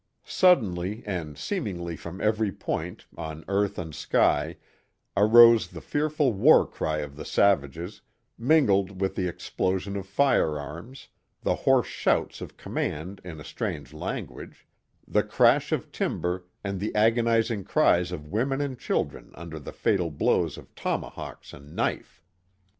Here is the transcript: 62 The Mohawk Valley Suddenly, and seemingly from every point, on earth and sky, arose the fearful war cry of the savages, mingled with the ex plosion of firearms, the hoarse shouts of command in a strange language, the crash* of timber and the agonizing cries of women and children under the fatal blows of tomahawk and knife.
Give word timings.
62 0.23 0.25
The 0.25 0.47
Mohawk 0.47 0.59
Valley 0.59 0.73
Suddenly, 0.95 1.03
and 1.05 1.37
seemingly 1.37 1.95
from 1.95 2.21
every 2.21 2.51
point, 2.51 3.05
on 3.19 3.45
earth 3.47 3.77
and 3.77 3.93
sky, 3.93 4.55
arose 5.15 5.67
the 5.67 5.79
fearful 5.79 6.33
war 6.33 6.65
cry 6.65 6.97
of 7.01 7.15
the 7.15 7.23
savages, 7.23 8.01
mingled 8.35 8.99
with 8.99 9.13
the 9.13 9.27
ex 9.27 9.51
plosion 9.55 9.95
of 9.95 10.07
firearms, 10.07 11.09
the 11.43 11.53
hoarse 11.53 11.85
shouts 11.85 12.41
of 12.41 12.57
command 12.57 13.21
in 13.23 13.39
a 13.39 13.43
strange 13.45 13.93
language, 13.93 14.65
the 15.07 15.21
crash* 15.21 15.71
of 15.71 15.91
timber 15.91 16.47
and 16.63 16.79
the 16.79 16.95
agonizing 16.95 17.63
cries 17.63 18.11
of 18.11 18.25
women 18.31 18.59
and 18.59 18.79
children 18.79 19.29
under 19.35 19.59
the 19.59 19.71
fatal 19.71 20.09
blows 20.09 20.57
of 20.57 20.73
tomahawk 20.73 21.43
and 21.53 21.75
knife. 21.75 22.23